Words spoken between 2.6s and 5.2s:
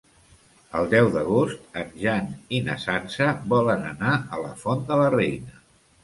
na Sança volen anar a la Font de la